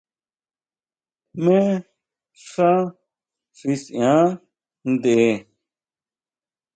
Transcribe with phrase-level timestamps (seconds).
[1.35, 1.59] ¿Jmé
[2.49, 2.71] xá
[3.57, 4.23] xi siʼan
[4.91, 5.17] ntʼe?